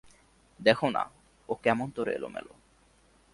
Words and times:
দেখো-না, 0.59 1.03
ও 1.49 1.53
কেমনতরো 1.55 2.11
এলোমেলো। 2.11 2.53